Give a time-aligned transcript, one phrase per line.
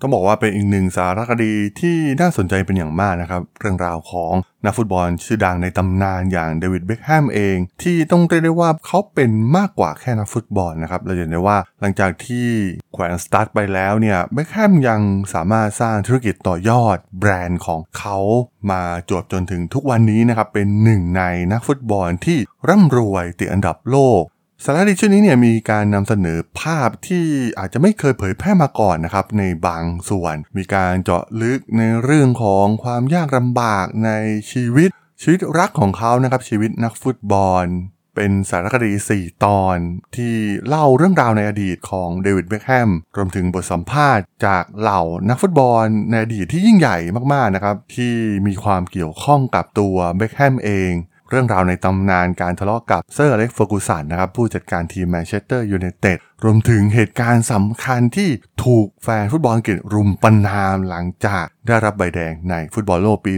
[0.00, 4.32] ต้องบอกว่าเป็นอีกหนึ่งสารคดีที่น่าสนใจเป็นอย่างมากนะครับ เรื่องราวของ
[4.64, 12.48] นักฟุตบอลชื่อดังในตำนานอย่างเดวิดเบคแฮมเอง ที่ต้องเรียกได้ว่าเขาเป็นมากกว่าแค่นักฟุตบอลนะครับเราเห็นได้ว่าหลังจากที่
[12.92, 15.00] แขวนสตั๊ดไปแล้วเนี่ยเบคแฮมยัง
[15.34, 18.18] สามารถสร้างธุรกิจต่อยอดแบรนด์ของเขา
[18.70, 21.22] มาจวบจนถึงทุกวันนี้นะครับเป็นหนึ่งใน
[21.52, 22.38] นักฟุตบอลที่
[22.68, 24.22] ร่ำรวยติดอันดับโลก
[24.64, 27.26] สารคดีชุดนี้เนี่ยมีการนำเสนอภาพที่
[27.58, 34.10] อาจจะไม่เคยเผยแพร่มาก่อนนะครับในบางส่วน มีการเจาะลึกในเรื่องของความยากลำบากใน
[34.52, 34.90] ชีวิต
[35.22, 37.64] ชีวิตรักของเขานะครับชีวิตนักฟุตบอล
[38.14, 39.76] เป็นสารคดี 4 ตอน
[40.16, 40.34] ที่
[40.66, 46.98] เล่าเรื่องราวในอดีตของเดวิดเบคแฮมรวมถึงบทสัมภาษณ์จากเหล่านักฟุตบอลในอดีตที่ยิ่งใหญ่
[47.32, 48.14] มากๆนะครับที่
[48.46, 50.92] มีความเกี่ยวข้องกับตัวเบคแฮมเอง
[51.30, 58.30] เรื่องราวในตำนานการทะเลาะกับเซอร์อเล็กซ์เฟอร์กูสันนะครับผู้จัดการทีมแมนเชสเตอร์ยูไนเต็ดรวมถึงเหตุการณ์สำคัญที่
[58.64, 63.32] ถูกแฟนฟุตบอลอังกฤษรุมประนามหลังจากได้รับใบแดงในฟุตบอลโลกปี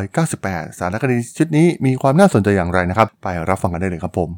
[0.00, 4.30] 1998 สารคดีชุดนี้มีความน่าสนใจอย่างไรนะครับ ไปรับฟังกันได้เลยครับผม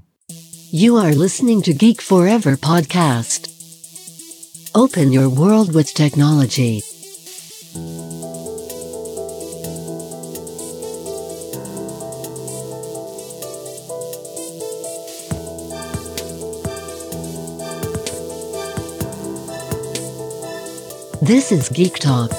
[0.83, 3.41] You are listening to Geek Forever podcast.
[4.83, 6.75] Open your world with technology.
[21.35, 22.31] This is Geek Talk.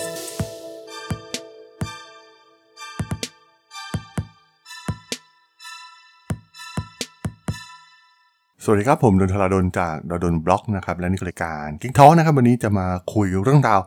[8.63, 13.79] สวัสดีครับ ผมดนทราดนจากดนบล็อกนะครับ และนี่คือรายการกิ้งท้อนะครับ วันนี้จะมาคุยเรื่องราว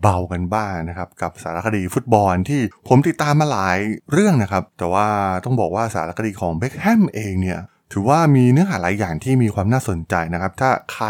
[0.00, 3.78] เบาๆกันบ้างนะครับ กับสารคดีฟุตบอลที่ผมติดตามมาหลาย
[4.12, 5.08] เรื่องนะครับ แต่ว่า
[5.44, 7.60] ต้องบอกว่าสารคดีของเบคแฮมเองเนี่ย
[7.92, 11.06] ถือว่ามีเนื้อหาหลายอย่างที่มีความน่าสนใจนะครับ ถ้าใคร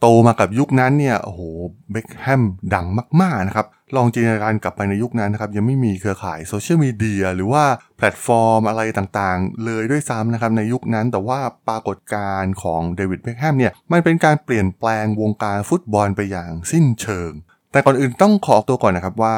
[0.00, 1.40] โตมากับยุคนั้นเนี่ยโอ้โห
[1.90, 2.42] เบคแฮม
[2.74, 2.86] ดัง
[3.20, 3.66] มากๆนะครับ
[3.96, 7.64] ลองจินตนาการกลับไปในยุคนั้นนะครับยังไม่มีเครือข่ายโซเชียลมีเดียหรือว่า
[7.96, 17.32] แพลตฟอร์มอะไรต่างๆ เลยด้วยซ้ำนะครับในยุคนั้นแต่ว่าปรากฏการณ์ของเดวิดเบคแฮมเนี่ยมันเป็นการเปลี่ยนแปลงวงการฟุตบอลไปอย่างสิ้นเชิง
[17.72, 19.36] แต่ก่อนอื่นต้องขอออกตัวก่อนนะครับว่า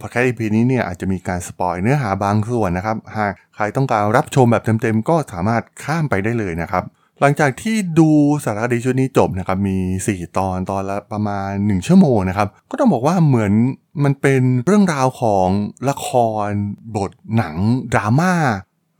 [0.00, 6.84] พอแคสต์ EP นี้เนี่ยอาจจะมีการ spoil เนื้อหาบางส่วนนะครับ หากใครต้องการรับชมแบบเต็มๆ ก็สามารถข้ามไปได้เลยนะครับ
[7.22, 8.10] หลังจากที่ดู
[8.44, 9.76] สารคดีชุดนี้จบนะครับมี
[10.08, 13.52] 4 ตอนตอนละประมาณ 1 ชั่วโมงนะครับ ก็ต้องบอกว่าเหมือน
[14.04, 15.48] มันเป็นเรื่องราวของ
[15.88, 16.08] ละค
[16.46, 16.48] ร
[16.96, 17.56] บทหนัง
[17.92, 18.34] ดราม่า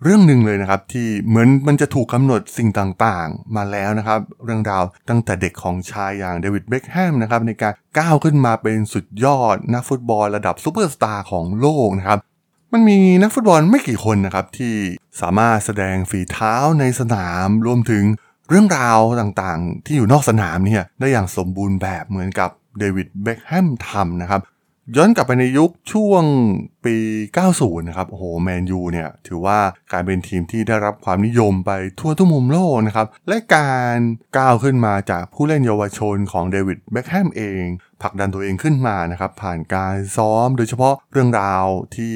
[0.05, 12.19] เรื่องหนึ่งเลยนะครับ ที่เหมือนมันจะถูกกำหนดสิ่งต่างๆ มาแล้วนะครับ เรื่องราวตั้งแต่เด็กของชายอย่างเดวิดเบคแฮมนะครับในการก้าวขึ้นมาเป็นสุดยอดนักฟุตบอลระดับซูเปอร์สตาร์ของโลกนะครับ
[12.73, 14.75] มันมีนักฟุตบอลไม่กี่คนนะครับ ที่
[15.21, 18.05] สามารถแสดงฝีเท้าในสนามรวมถึง
[18.49, 24.41] เรื่องราวต่างๆ ที่อยู่นอกสนามเนี่ยได้อย่างสมบูรณ์แบบเหมือนกับเดวิดเบคแฮมทำนะครับ
[24.97, 26.25] ย้อนกลับไปในยุคช่วง
[26.85, 26.97] ปี
[27.43, 29.59] 90 นะครับโอ้โหแมนยูเนี่ยถือว่า
[29.93, 31.71] กายเป็นทีมที่ได้รับความนิยมไป
[32.01, 33.97] ทั่วทุกมุมโลกนะครับ และการ
[34.39, 37.65] ก้าวขึ้นมาจากผู้เล่นเยาวชนของเดวิดเบคแฮมเอง
[38.03, 41.65] ผลักดันตัวเองขึ้นมานะครับผ่านการซ้อมโดยเฉพาะเรื่องราว
[41.97, 42.15] ที่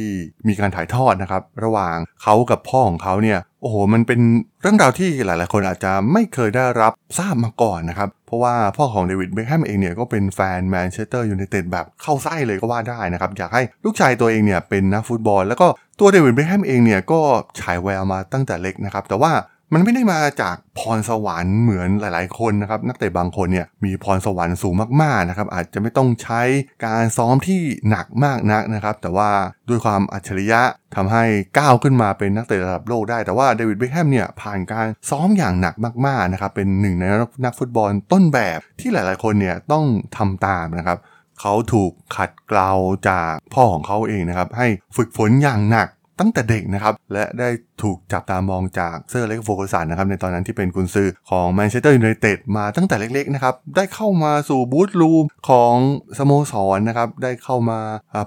[0.49, 4.21] มีการถ่ายทอดนะครับระหว่างเขากับพ่อของเขาเนี่ยโอ้โหมันเป็น
[4.61, 15.67] เรื่องราวที่หลาย ๆ คนอาจจะไม่เคยได้รับทราบมาก่อนนะครับ เพราะว่าพ่อของเดวิดเบคแฮมเองเนี่ยก็เป็นแฟนแมนเชสเตอร์ยูไนเต็ดแบบเข้าไส้เลยก็ว่าได้นะครับ อยากให้ลูกชายตัวเองเนี่ยเป็นนักฟุตบอล แล้วก็
[16.01, 17.21] ตัวเดวิดเบคแฮมเองเนี่ยก็
[17.61, 19.33] ฉายแววมาตั้งแต่เล็กนะครับ แต่ว่า
[19.73, 26.43] มันไม่ได้มาจากพรสวรรค์เหมือนหลายๆ คนนะครับ นักเตะบางคนเนี่ยมีพรสวรรค์สูงมากๆนะครับ อาจจะไม่ต้องใช้
[26.87, 29.31] การซ้อมที่หนักมากนักนะครับ แต่ว่า
[29.69, 30.63] ด้วยความอัจฉริยะ
[30.97, 31.25] ทำให้
[31.59, 35.75] ก้าวขึ้นมาเป็นนักเตะระดับโลกได้ แต่ว่าเดวิดเบคแฮมเนี่ยผ่านการซ้อมอย่างหนัก
[36.07, 37.05] มากๆนะครับ เป็นหนึ่งใน
[37.45, 39.85] นักฟุตบอลต้นแบบที่หลายๆ คนเนี่ยต้อง
[40.17, 40.99] ทำตามนะครับ
[41.41, 42.73] เขาถูกขัดเกลา
[43.09, 45.89] จากพ่อของเขาเองนะครับ ให้ฝึกฝนอย่างหนัก
[46.21, 47.49] ตั้งแต่เด็กนะครับและได้
[47.83, 55.75] ถูกจับตามองจากเซอร์อเล็กซ์เฟอร์กูสันนะครับในตอนนั้นที่เป็นกุนซือของแมนเชสเตอร์ยูไนเต็ดมาตั้งแต่เล็กๆนะครับได้เข้ามาสู่ boot room ของ
[56.19, 57.81] สโมสรนะครับได้เข้ามา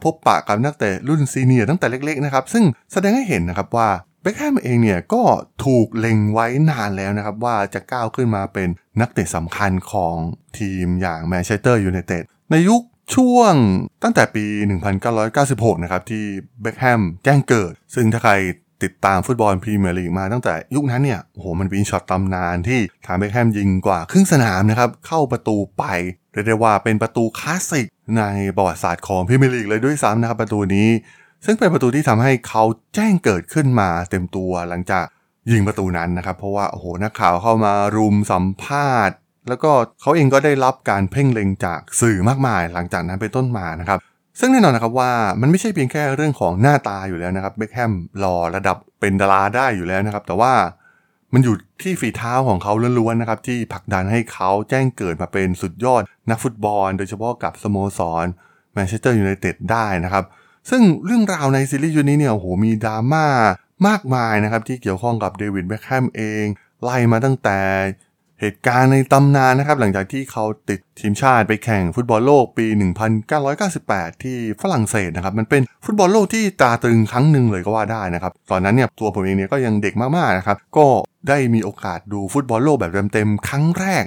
[0.04, 2.64] พบปะกับนักเตะรุ่น senior ตั้งแต่เล็กๆนะครับซึ่ง
[2.94, 3.90] แสดงให้เห็นนะครับว่า
[4.22, 5.24] เบคแฮมเองเนี่ยก็
[5.66, 8.70] ถูกเล็งไว้นานแล้วนะครับว่าจะก้าวขึ้นมาเป็น
[9.02, 10.16] นักเตะสำคัญของ
[10.58, 12.82] ทีมอย่างแมนเชสเตอร์ยูไนเต็ดในยุค
[13.16, 13.54] ช่วง
[14.04, 14.46] ตั้งแต่ปี
[15.16, 16.24] 1996 นะครับ ที่
[16.62, 18.34] เบคแฮมแจ้งเกิด ซึ่งถ้าใคร
[18.84, 25.84] ติดตามฟุตบอลพรีเมียร์ลีกมาตั้งแต่ยุคนั้นเนี่ย โอ้โห มันเป็นช็อตตำนานที่ทางเบคแฮมยิงกว่าครึ่งสนามนะครับ เข้าประตูไป
[26.34, 27.86] เรียกได้ว่าเป็นประตูคลาสสิก
[28.18, 28.24] ใน
[28.56, 30.90] ประวัติศาสตร์ของพรีเมียร์ลีกเลยด้วยซ้ำนะครับประตูนี้
[31.46, 32.64] ซึ่งเป็นประตูที่ทำให้เขา
[32.96, 35.06] แจ้งเกิดขึ้นมาเต็มตัวหลังจาก
[35.52, 39.18] ยิงประตูนั้นนะครับ เพราะว่าโอ้โหนักข่าวเข้ามารุมสัมภาษณ์
[39.50, 39.72] แล้วก็
[40.02, 44.00] เขาเองก็ได้รับการเพ่งเล็งจากสื่อมากมายหลังจากนั้นเป็นต้นมานะครับ
[44.40, 45.12] ซึ่งแน่นอนนะครับว่า
[45.42, 50.54] มันไม่ใช่เพียงแค่เรื่องของหน้าตาอยู่แล้วนะครับเบคแฮมหล่อระดับเป็นดาราได้อยู่แล้วนะครับ แต่ว่า
[51.34, 58.26] มันอยู่ที่ฝีเท้าของเขาล้วนๆนะครับที่ผลักดันให้เขาแจ้งเกิดมาเป็นสุดยอดนักฟุตบอล โดยเฉพาะกับสโมสร
[58.74, 60.24] แมนเชสเตอร์ยูไนเต็ดได้นะครับ
[60.70, 63.26] ซึ่งเรื่องราวในซีรีส์ชุดนี้เนี่ยโอ้โหมีดราม่า
[63.88, 66.46] มากมายนะครับที่เกี่ยวข้องกับเดวิดเบคแฮมเอง
[66.84, 67.60] ไล่มาตั้งแต่
[68.42, 72.66] เหตุการณ์ในตำนานนะครับหลังจากที่เขาติดทีมชาติไปแข่งฟุตบอลโลกปี
[73.44, 80.88] 1998 ที่ฝรั่งเศสนะครับ มันเป็นฟุตบอลโลกที่ตาตึงครั้งหนึ่งเลยก็ว่าได้นะครับ ตอนนั้นเนี่ยตัวผมเองเนี่ยก็ยังเด็กมากๆนะครับ ก็
[81.30, 84.04] ได้มีโอกาสดูฟุตบอลโลกแบบเต็มๆครั้งแรก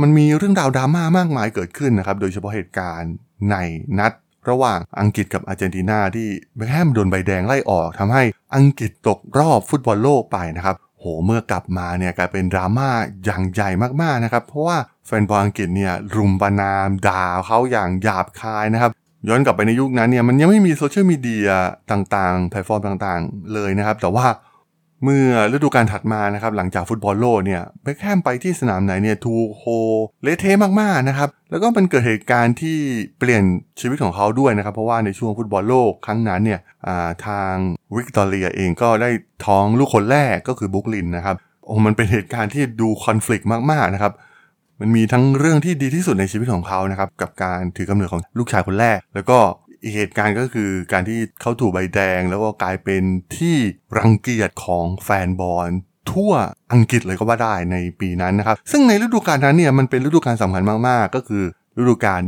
[0.00, 3.12] มันมีเรื่องราวดราม่ามากมายเกิดขึ้นนะครับ โดยเฉพาะเหตุการณ์
[3.50, 3.56] ใน
[3.98, 4.12] นัด
[4.50, 8.22] ระหว่างอังกฤษกับอาร์เจนตินาที่เบคแฮมโดนใบแดงไล่ออกทำให้
[8.54, 12.88] อังกฤษตกรอบฟุตบอลโลกไปนะครับ โหเมื่อกลับมาเนี่ยกลายเป็นดราม่า
[13.24, 13.70] อย่างใหญ่
[14.02, 14.76] มากๆนะครับ เพราะว่า
[15.06, 18.90] แฟนบอลอังกฤษเนี่ยรุมประณามด่าเขาอย่างหยาบคายนะครับ
[19.28, 21.50] ย้อนกลับไปในยุคนั้นเนี่ยมันยังไม่มีโซเชียลมีเดีย
[21.90, 24.26] ต่างๆแพลตฟอร์มต่างๆ เลยนะครับ แต่ว่า
[25.04, 29.62] เมื่อฤดูกาลถัดมานะครับหลังจากฟุตบอลโลกเนี่ยเบคแฮมไปที่สนามไหนเนี่ยถูกโห่
[30.22, 30.44] เละเทะ
[30.80, 32.76] มากๆนะครับแล้วก็มันเกิดเหตุการณ์ที่
[33.18, 33.42] เปลี่ยน
[33.80, 36.60] ชีวิตของเขาด้วยนะครับ เพราะว่าในช่วงฟุตบอลโลกครั้งนั้นเนี่ย
[37.26, 37.54] ทาง
[37.96, 39.10] วิกตอเรียเองก็ได้
[39.46, 44.12] ท้องลูกคนแรกก็คือบุกลินนะครับโอ้มันเป็นเหตุการณ์ที่ดูคอน FLICT มากๆนะครับ
[44.80, 49.38] มันมีทั้งเรื่องที่ดีที่สุดในชีวิตของเขานะครับกับการถือกำเนิดของลูกชายคนแรก แล้วก็
[49.82, 53.02] อีกเหตุการณ์ก็คือการที่เขาถูกใบแดง แล้วก็กลายเป็น
[53.36, 53.56] ที่
[53.98, 55.70] รังเกียจของแฟนบอล
[56.12, 56.32] ทั่ว
[56.72, 61.44] อังกฤษเลยก็ว่าได้ในปีนั้นนะครับ ซึ่งในฤดูกาลนั้นเนี่ยมันเป็นฤดูกาลสำคัญมากๆ ก็คือ
[61.78, 62.20] ฤดูกาล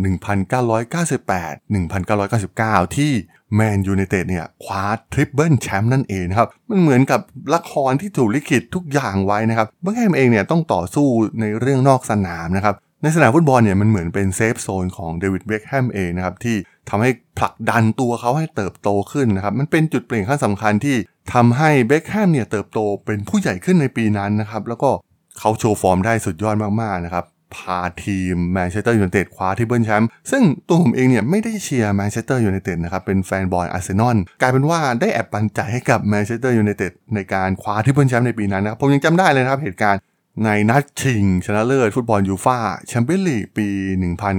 [2.85, 3.13] 1998-1999 ที่
[3.57, 7.21] แมนยูไนเต็ดเนี่ยคว้า triple แชมป์นั่นเองครับ มันเหมือนกับ
[7.55, 11.07] ละครที่ถูกลิขิตทุกอย่างไว้นะครับเบคแฮมเองเนี่ยต้องต่อสู้
[11.41, 16.57] ในเรื่องนอกสนามนะครับ ในสนามฟุตบอลเนี่ยมันเหมือนเป็น safe zone ของเดวิดเบคแฮมเองนะครับที่
[16.91, 20.97] ทำให้ผลักดันตัวเขาให้เติบโตขึ้นนะครับ มันเป็นจุดเปลี่ยนขั้นสำคัญที่
[21.35, 24.91] ทำให้เบคแฮมเนี่ยเติบโตเป็นผู้ใหญ่ขึ้นในปีนั้นนะครับ แล้วก็
[25.39, 27.25] เขาโชว์ฟอร์มได้สุดยอดมากๆนะครับ
[27.55, 40.01] พาทีมแมนเชสเตอร์ยูไนเต็ดคว้า triple แชมป์ ซึ่งตัวผมเองเนี่ยไม่ได้เชียร์แมนเชสเตอร์ยูไนเต็ดนะครับ เป็นแฟนบอลอาร์เซนอล กลายเป็นว่าได้แอบปันใจให้กับแมนเชสเตอร์ยูไนเต็ดในการคว้า triple แชมป์ในปีนั้นนะครับ ผมยังจำได้เลยนะครับเหตุการณ์
[40.45, 42.59] ในนัดชิงชนะเลิศฟุตบอลยูฟ่า
[42.89, 43.67] แชมเปี้ยนลีกปี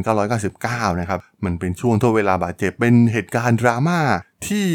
[0.10, 4.00] 1999 นะครับ มันเป็นช่วงทดเวลาบาดเจ็บ เป็นเหตุการณ์ดราม่า
[4.48, 4.66] ที่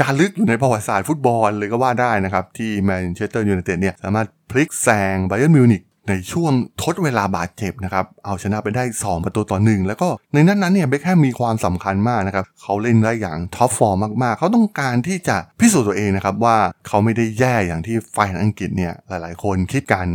[0.00, 16.56] จารึกอยู่ในประวัติศาสตร์ฟุตบอลเลยก็ว่าได้นะครับ ที่แมนเชสเตอร์ยูไนเต็ดเนี่ยสามารถพลิกแซงไบเอร์นมิวนิกในช่วงทดเวลาบาดเจ็บนะครับ เอาชนะไปได้ 2 ประตูต่อหนึ่งแล้วก็ในนัดนั้นเนี่ยเบคแฮมมีความสำคัญมากนะครับ เขาเล่นได้อย่าง top form มาก ๆ เขาต้องการที่จะพิสูจน์ตัวเองนะครับว่า
[16.86, 20.08] เขาไม่ได้แย่อย่างที่แฟนอังกฤษเนี่ยหลาย ๆ คนคิดกัน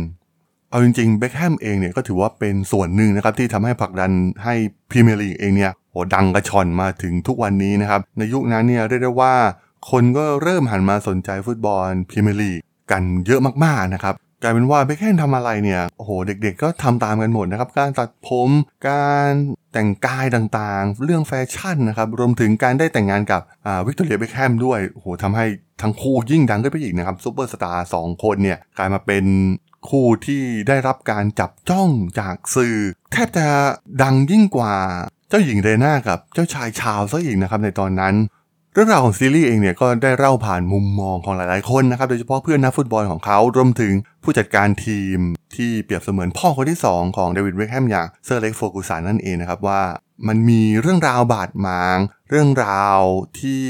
[0.70, 4.10] เอาจริงๆเบคแฮมเองเนี่ยก็ถือว่าเป็นส่วนหนึ่งนะครับที่ทำให้ผลักดัน
[4.44, 4.54] ให้
[4.90, 9.34] พรีเมียร์ลีกเองเนี่ยโหดังกระฉ่อนมาถึงทุกวันนี้นะครับ ในยุคนั้นเนี่ยเรียกได้ว่า
[9.90, 12.58] คนก็เริ่มหันมาสนใจฟุตบอลพรีเมียร์ลีก
[12.90, 18.50] กันเยอะมากๆนะครับกลายเป็นว่าเบคแฮมทำอะไรเนี่ยโอ้โหเด็กๆ ก็ทำตามกันหมดนะครับ การตัดผม
[18.88, 19.30] การ
[19.72, 23.40] แต่งกายต่างๆ เรื่องแฟชั่นนะครับ รวมถึงการได้แต่งงานกับ
[23.86, 25.44] วิกตอเรียเบคแฮมด้วยโอ้โหทำให้
[25.82, 29.24] ทั้งคู่ยิ่งดังขึ้นไปอีกนะครับซูเปอร์สตาร์สองคนเนี่ยกลายมาเป็น
[29.88, 31.88] คู่ที่ได้รับการจับจ้อง
[32.18, 32.76] จากสื่อ
[33.12, 33.46] แทบจะ
[34.02, 34.74] ดังยิ่งกว่า
[35.28, 38.14] เจ้าหญิงไดอาน่ากับเจ้าชายชาร์ลส์ซะอีกนะครับในตอนนั้น
[38.74, 45.18] เรื่องราวของซีรีส์เองเนี่ยก็ได้เล่าผ่านมุมมองของหลายๆคนนะครับ โดยเฉพาะเพื่อนนักฟุตบอลของเขารวมถึงผู้จัดการทีม
[45.54, 49.82] ที่เปรียบเสมือนพ่อคนที่ 2 ของเดวิดเบคแฮมอย่างเซอร์เล็กโฟกุสันนั่นเองนะครับว่า
[50.28, 51.98] มันมีเรื่องราวบาดหมาง
[52.30, 53.00] เรื่องราว
[53.40, 53.64] ที่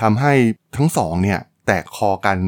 [0.00, 0.32] ทำให้
[0.76, 2.38] ทั้งสองเนี่ยแตกคอกัน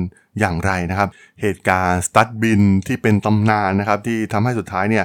[0.41, 1.09] อย่างไรนะครับ
[1.41, 5.05] เหตุการณ์สตั๊ดบินที่เป็นตำนานนะครับที่ทำให้สุดท้ายเนี่ย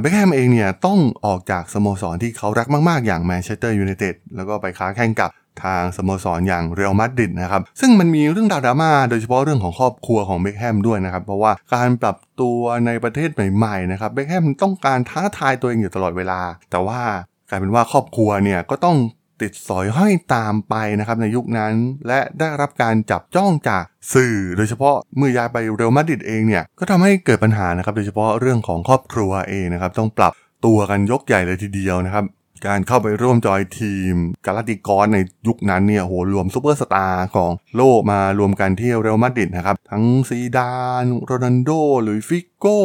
[0.00, 5.30] เบคแฮมเองเนี่ยต้องออกจากสโมสรที่เขารักมาก ๆ อย่างแมนเชสเตอร์ยูไนเต็ดแล้วก็ไปค้าแข้งกับ
[5.64, 16.40] ทางสโมสรอย่างเรอัลมาดริดนะครับ ซึ่งมันมีเรื่องดราม่าโดยเฉพาะเรื่องของครอบครัวของเบคแฮมด้วยนะครับ เพราะว่าการปรับตัวในประเทศใหม่ ๆ นะครับเบคแฮมต้องการท้าทายตัวเองอยู่ตลอดเวลา
[16.70, 17.00] แต่ว่า
[17.50, 18.96] กลายเป็นว่าครอบครัวเนี่ยก็ต้อง
[19.40, 21.72] ติดสอยห้อยตามไปนะครับในยุคนั้น
[22.06, 30.32] และได้รับการจับจ้องจากสื่อ โดยเฉพาะเมื่อย้ายไปเรอัลมาดริดเองเนี่ยก็ทำให้เกิดปัญหานะครับโดยเฉพาะเรื่องของครอบครัวเองนะครับต้องปรับ
[30.64, 32.24] ตัวกันยกใหญ่เลยทีเดียวนะครับ
[32.66, 34.14] การเข้าไปร่วม join ทีม
[34.46, 41.70] กาลาคติกอสในยุคนั้นเนี่ยโหรวมซูเปอร์สตาร์ของโลกมารวมกันที่เรอัลมาดริดนะครับ ทั้งซีดานโรนัลโด้
[42.02, 42.78] หรือฟิโก้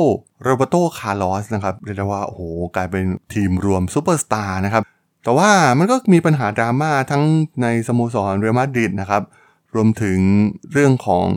[0.43, 2.41] โรแบร์โตคาร์ลอสนะครับเรียกได้ว่าโอ้โห
[2.75, 4.83] กลายเป็นทีมรวมซูเปอร์สตาร์นะครับ
[5.23, 7.23] แต่ว่ามันก็มีปัญหาดราม่าทั้ง
[7.61, 9.23] ในสโมสรเรอัลมาดริดนะครับ
[9.75, 10.19] รวมถึง
[10.73, 11.27] เรื่องของ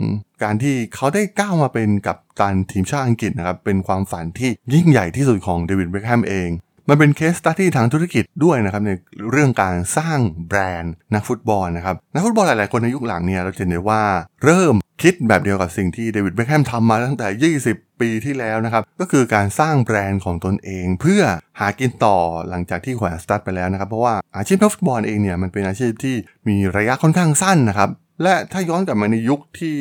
[0.42, 6.48] การที่เขาได้ก้าวมาเป็นกัปตันทีมชาติอังกฤษนะครับ เป็นความฝันที่ยิ่งใหญ่ที่สุดของเดวิดเบคแฮมเอง
[6.88, 8.90] มันเป็นเคสตัดที่ทางธุรกิจด้วยนะครับใน
[9.30, 14.02] เรื่องการสร้างแบรนด์นักฟุตบอลนะครับนักฟุตบอลหลาย ๆ คนในยุคหลังเนี่ยเราจะเห็นได้ว่า
[14.44, 21.22] เริ่มคิดแบบเดียวกับสิ่งที่เดวิดเบคแฮมทำมาตั้งแต่ 20 ปีที่แล้วนะครับ ก็คือการสร้างแบรนด์ของตนเอง เพื่อ
[21.60, 22.16] หากินต่อ
[22.48, 26.14] หลังจากที่แขวนสตาร์ทไปแล้วนะครับ เพราะว่าอาชีพนักฟุตบอลเองเนี่ยมันเป็นอาชีพที่
[26.48, 27.90] มีระยะค่อนข้างสั้นนะครับ
[28.22, 29.76] และถ้าย้อนกลับมาในยุคที่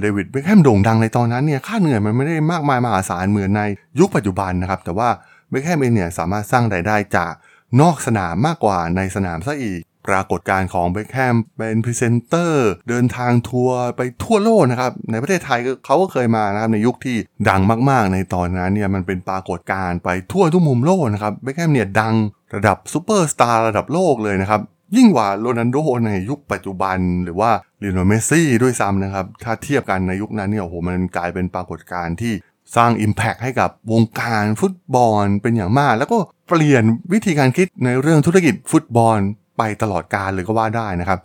[0.00, 3.62] เดวิดเบคแฮมโด่งดังในตอนนั้นเนี่ยค่าเหนื่อยมันไม่ได้มากมายมหาศาลเหมือนใน
[4.00, 5.08] ยุคปัจจุบันนะครับ แต่ว่า
[5.50, 7.32] เบคแฮมเองเนี่ยสามารถสร้างรายได้จาก
[7.80, 17.16] นอกสนามมากกว่าในสนามซะอีก ปรากฏการณ์ของเบคแฮมเป็นพรีเซนเตอร์ เดินทางทัวร์ไปทั่วโลกนะครับ ในประเทศไทยเขาก็เคยมานะครับในยุคที่
[17.48, 22.14] ดังมากๆ ในตอนนั้นเนี่ยมันเป็นปรากฏการณ์ไปทั่วทุกมุมโลกนะครับเบคแฮมเนี่ยดัง
[22.54, 24.60] ระดับซูเปอร์สตาร์ระดับโลกเลยนะครับ
[24.96, 25.76] ยิ่งกว่าโรนัลโด
[26.06, 27.50] ในยุคปัจจุบันหรือว่า
[27.82, 32.32] ลีโอเนลเมสซี่ด้วยซ้ำนะครับ ถ้าเทียบกันในยุคนั้นเนี่ยโอ้โหมันกลายเป็นปรากฏการณ์ที่
[32.76, 39.18] สร้าง Impact ให้กับวงการฟุตบอลเป็นอย่างมาก แล้วก็เปลี่ยนวิธีการคิดในเรื่องธุรกิจฟุตบอล
[39.58, 41.18] ไปตลอดกาลเลยก็ว่าได้นะครับ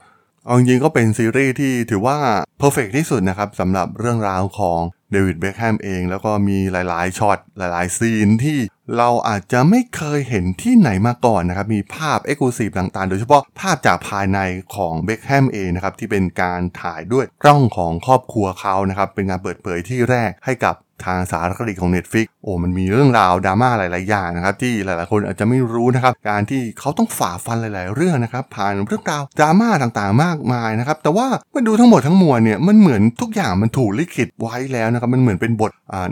[0.45, 2.17] เอาจริงก็เป็นซีรีส์ที่ถือว่า
[2.59, 4.79] perfect ที่สุดนะครับสำหรับเรื่องราวของ
[5.11, 8.57] เดวิดเบคแฮมเอง แล้วก็มีหลายๆช็อตหลายๆ ซีนที่
[8.97, 14.39] เราอาจจะไม่เคยเห็นที่ไหนมาก่อนนะครับ มีภาพ exclusive ต่างๆ โดยเฉพาะภาพจากภายใน
[14.75, 35.71] ของเบคแฮมเองนะครับ ที่เป็นการถ่ายด้วยกล้องของครอบครัวเขานะครับ เป็นการเปิดเผยที่แรกให้กับ ทางสารคดีของ Netflix โอ้มันมีเรื่องราวดราม่าหลาย ๆ อย่างนะครับที่หลาย ๆ คนอาจจะไม่รู้นะครับการที่เขาต้องฝ่าฟันหลาย ๆ เรื่องนะครับผ่านเรื่องราวดราม่าต่าง ๆ มากมายนะครับแต่ว่าเมื่อดูทั้งหมดทั้งมวลเนี่ยมันเหมือนทุกอย่างมันถูกลิขิตไว้แล้วนะครับมันเหมือนเป็นบท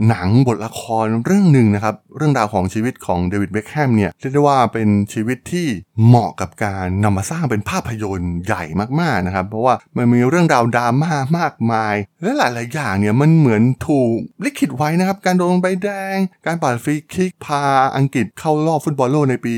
[0.09, 5.67] หนังบทละครเรื่องหนึ่งนะครับเรื่องราวของชีวิตของเดวิดเบคแฮมเนี่ยเรียกได้ว่าเป็นชีวิตที่
[6.05, 8.63] เหมาะกับการนำมาสร้างเป็นภาพยนตร์ใหญ่
[8.99, 17.63] มาก ๆ นะครับเพราะว่ามันมีเรื่องราวดราม่ามากมาย และหลาย ๆ อย่างเนี่ยมันเหมือนถูกลิขิตไว้นะครับ การโดนใบแดง การปาดฟรีคิกพา
[17.97, 19.55] อังกฤษเข้ารอบฟุตบอลโลกในปี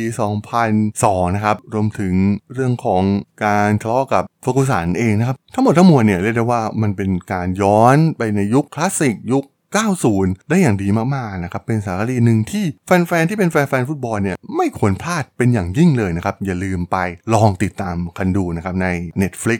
[0.66, 2.14] 2002 นะครับ รวมถึง
[2.54, 3.04] เรื่องของ
[3.46, 9.44] การทะเลาะกับฟกุสันเองนะครับ ทั้งหมดทั้งมวลเนี่ยเรียกได้ว่ามันเป็นการย้อนไปในยุคคลาสสิกยุค
[9.92, 16.98] 90 ได้อย่างดีมากๆนะครับ เป็นสารคดีหนึ่งที่แฟน ๆ ที่เป็นแฟน ๆ ฟุตบอลเนี่ย ไม่ควรพลาดเป็นอย่างยิ่งเลยนะครับ อย่าลืมไป
[17.34, 18.88] ลองติดตามกันดูนะครับใน
[19.22, 19.60] Netflix